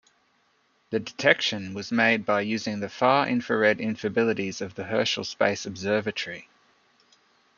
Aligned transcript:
The 0.89 0.99
detection 0.99 1.75
was 1.75 1.91
made 1.91 2.25
by 2.25 2.41
using 2.41 2.79
the 2.79 2.89
far-infrared 2.89 3.79
abilities 4.03 4.59
of 4.59 4.73
the 4.73 4.85
Herschel 4.85 5.23
Space 5.23 5.67
Observatory. 5.67 6.49